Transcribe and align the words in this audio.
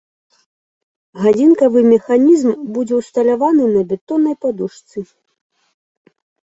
Гадзіннікавы 1.25 1.79
механізм 1.93 2.51
будзе 2.79 2.95
ўсталяваны 3.05 3.63
на 3.77 3.81
бетоннай 3.95 4.35
падушцы. 4.43 4.99